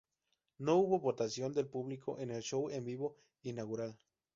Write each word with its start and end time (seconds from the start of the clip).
No 0.57 0.77
hubo 0.77 0.99
votación 0.99 1.53
del 1.53 1.67
público 1.67 2.17
en 2.17 2.31
el 2.31 2.41
show 2.41 2.71
en 2.71 2.83
vivo 2.83 3.17
inaugural. 3.43 3.95